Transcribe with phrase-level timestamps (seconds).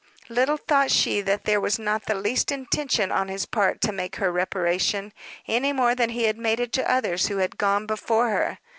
[0.29, 4.15] Little thought she that there was not the least intention on his part to make
[4.15, 5.13] her reparation,
[5.47, 8.57] any more than he had made it to others who had gone before her.